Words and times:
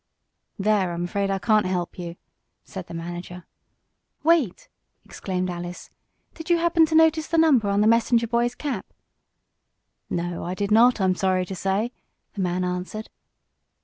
"There 0.57 0.93
I'm 0.93 1.03
afraid 1.03 1.29
I 1.29 1.37
can't 1.37 1.67
help 1.67 1.99
you," 1.99 2.15
said 2.63 2.87
the 2.87 2.95
manager. 2.95 3.45
"Wait!" 4.23 4.67
exclaimed 5.05 5.47
Alice. 5.51 5.91
"Did 6.33 6.49
you 6.49 6.57
happen 6.57 6.87
to 6.87 6.95
notice 6.95 7.27
the 7.27 7.37
number 7.37 7.69
on 7.69 7.81
the 7.81 7.87
messenger 7.87 8.25
boy's 8.25 8.55
cap?" 8.55 8.87
"No, 10.09 10.43
I 10.43 10.55
did 10.55 10.71
not, 10.71 10.99
I'm 10.99 11.13
sorry 11.13 11.45
to 11.45 11.55
say," 11.55 11.91
the 12.33 12.41
man 12.41 12.63
answered. 12.63 13.09